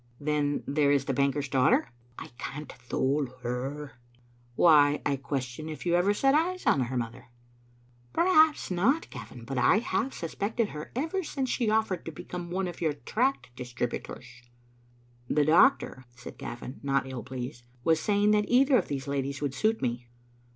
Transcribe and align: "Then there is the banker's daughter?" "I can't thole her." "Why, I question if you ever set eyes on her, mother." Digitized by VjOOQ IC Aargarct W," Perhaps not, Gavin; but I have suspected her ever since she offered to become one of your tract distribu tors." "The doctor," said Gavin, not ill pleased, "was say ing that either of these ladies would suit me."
"Then 0.19 0.63
there 0.65 0.91
is 0.91 1.05
the 1.05 1.13
banker's 1.13 1.47
daughter?" 1.47 1.91
"I 2.17 2.29
can't 2.39 2.71
thole 2.71 3.27
her." 3.43 3.99
"Why, 4.55 4.99
I 5.05 5.15
question 5.15 5.69
if 5.69 5.85
you 5.85 5.93
ever 5.93 6.11
set 6.11 6.33
eyes 6.33 6.65
on 6.65 6.79
her, 6.79 6.97
mother." 6.97 7.27
Digitized 8.11 8.13
by 8.15 8.21
VjOOQ 8.23 8.25
IC 8.25 8.25
Aargarct 8.25 8.25
W," 8.25 8.33
Perhaps 8.33 8.71
not, 8.71 9.09
Gavin; 9.11 9.45
but 9.45 9.57
I 9.59 9.77
have 9.77 10.11
suspected 10.15 10.69
her 10.69 10.91
ever 10.95 11.21
since 11.21 11.51
she 11.51 11.69
offered 11.69 12.03
to 12.07 12.11
become 12.11 12.49
one 12.49 12.67
of 12.67 12.81
your 12.81 12.93
tract 12.93 13.55
distribu 13.55 14.03
tors." 14.03 14.25
"The 15.29 15.45
doctor," 15.45 16.05
said 16.15 16.39
Gavin, 16.39 16.79
not 16.81 17.07
ill 17.07 17.21
pleased, 17.21 17.63
"was 17.83 17.99
say 17.99 18.23
ing 18.23 18.31
that 18.31 18.45
either 18.47 18.77
of 18.79 18.87
these 18.87 19.07
ladies 19.07 19.39
would 19.43 19.53
suit 19.53 19.83
me." 19.83 20.07